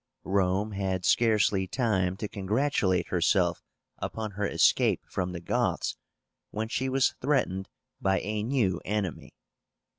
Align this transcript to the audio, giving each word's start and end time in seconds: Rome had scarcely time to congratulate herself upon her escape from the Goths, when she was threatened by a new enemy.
Rome 0.25 0.71
had 0.71 1.05
scarcely 1.05 1.67
time 1.67 2.17
to 2.17 2.27
congratulate 2.27 3.09
herself 3.09 3.61
upon 3.99 4.31
her 4.31 4.47
escape 4.47 5.05
from 5.07 5.31
the 5.31 5.39
Goths, 5.39 5.95
when 6.49 6.69
she 6.69 6.89
was 6.89 7.13
threatened 7.21 7.69
by 8.01 8.19
a 8.21 8.41
new 8.41 8.81
enemy. 8.83 9.35